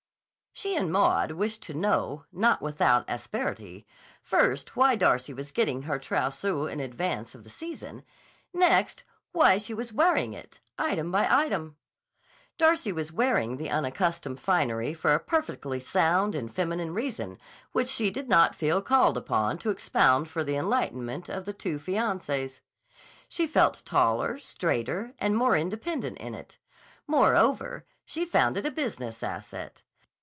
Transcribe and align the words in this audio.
She 0.53 0.75
and 0.75 0.91
Maud 0.91 1.31
wished 1.31 1.63
to 1.63 1.73
know, 1.73 2.25
not 2.31 2.61
without 2.61 3.05
asperity, 3.09 3.87
first 4.21 4.75
why 4.75 4.95
Darcy 4.95 5.33
was 5.33 5.49
getting 5.49 5.83
her 5.83 5.97
trousseau 5.97 6.67
in 6.67 6.81
advance 6.81 7.33
of 7.33 7.43
the 7.45 7.49
season; 7.49 8.03
next, 8.53 9.03
why 9.31 9.57
she 9.57 9.73
was 9.73 9.93
wearing 9.93 10.33
it, 10.33 10.59
item 10.77 11.09
by 11.09 11.25
item. 11.33 11.77
Darcy 12.57 12.91
was 12.91 13.13
wearing 13.13 13.57
the 13.57 13.71
unaccustomed 13.71 14.39
finery 14.41 14.93
for 14.93 15.13
a 15.15 15.19
perfectly 15.19 15.79
sound 15.79 16.35
and 16.35 16.53
feminine 16.53 16.93
reason 16.93 17.39
which 17.71 17.87
she 17.87 18.11
did 18.11 18.27
not 18.29 18.53
feel 18.53 18.81
called 18.81 19.17
upon 19.17 19.57
to 19.57 19.69
expound 19.71 20.27
for 20.29 20.43
the 20.43 20.57
enlightenment 20.57 21.29
of 21.29 21.45
the 21.45 21.53
two 21.53 21.79
fiancées. 21.79 22.59
She 23.29 23.47
felt 23.47 23.81
taller, 23.85 24.37
straighter, 24.37 25.13
and 25.17 25.35
more 25.35 25.55
independent 25.55 26.17
in 26.19 26.35
it. 26.35 26.57
Moreover, 27.07 27.85
she 28.05 28.25
found 28.25 28.57
it 28.57 28.65
a 28.65 28.69
business 28.69 29.23
asset. 29.23 29.81